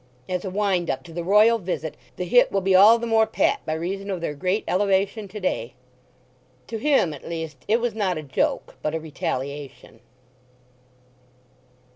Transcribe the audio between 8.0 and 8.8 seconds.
a joke,